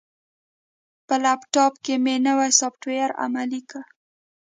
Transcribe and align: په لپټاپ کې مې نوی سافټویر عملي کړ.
په 1.07 1.15
لپټاپ 1.23 1.73
کې 1.85 1.95
مې 2.03 2.15
نوی 2.27 2.51
سافټویر 2.59 3.09
عملي 3.23 3.61
کړ. 3.69 3.83